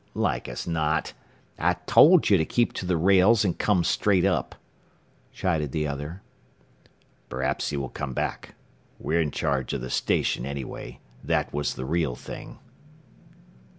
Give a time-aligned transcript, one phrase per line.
[0.15, 1.13] "Like as not.
[1.59, 4.55] I told you to keep to the rails and come straight up,"
[5.31, 6.23] chided the other.
[7.29, 8.55] "Perhaps he will come back.
[8.97, 11.01] We're in charge of the station anyway.
[11.23, 12.57] That was the real thing."